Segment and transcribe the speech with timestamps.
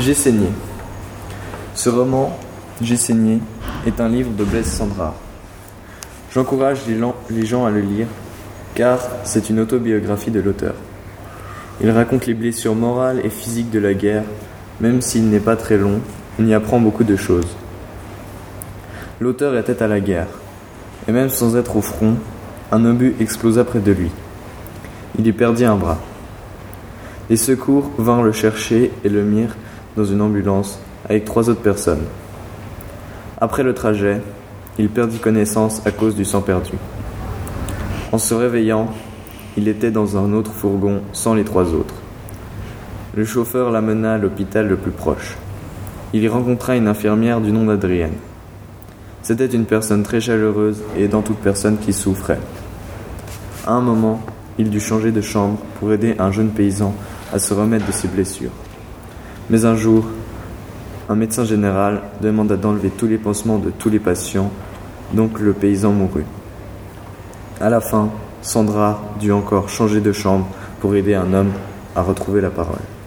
[0.00, 0.46] J'ai saigné.
[1.74, 2.38] Ce roman,
[2.80, 3.40] J'ai saigné,
[3.84, 5.14] est un livre de Blaise Sandrard.
[6.32, 6.78] J'encourage
[7.30, 8.06] les gens à le lire
[8.76, 10.74] car c'est une autobiographie de l'auteur.
[11.82, 14.22] Il raconte les blessures morales et physiques de la guerre,
[14.80, 16.00] même s'il n'est pas très long,
[16.38, 17.56] on y apprend beaucoup de choses.
[19.20, 20.28] L'auteur était à la guerre,
[21.08, 22.14] et même sans être au front,
[22.70, 24.12] un obus explosa près de lui.
[25.18, 25.98] Il y perdit un bras.
[27.30, 29.56] Les secours vinrent le chercher et le mirent
[29.98, 30.78] dans une ambulance
[31.08, 32.04] avec trois autres personnes.
[33.40, 34.22] Après le trajet,
[34.78, 36.72] il perdit connaissance à cause du sang perdu.
[38.12, 38.88] En se réveillant,
[39.56, 41.94] il était dans un autre fourgon sans les trois autres.
[43.16, 45.36] Le chauffeur l'amena à l'hôpital le plus proche.
[46.12, 48.14] Il y rencontra une infirmière du nom d'Adrienne.
[49.22, 52.40] C'était une personne très chaleureuse et aidant toute personne qui souffrait.
[53.66, 54.20] À un moment,
[54.58, 56.94] il dut changer de chambre pour aider un jeune paysan
[57.32, 58.52] à se remettre de ses blessures.
[59.50, 60.04] Mais un jour,
[61.08, 64.50] un médecin général demanda d'enlever tous les pansements de tous les patients,
[65.14, 66.26] donc le paysan mourut.
[67.60, 68.10] À la fin,
[68.42, 70.46] Sandra dut encore changer de chambre
[70.80, 71.52] pour aider un homme
[71.96, 72.97] à retrouver la parole.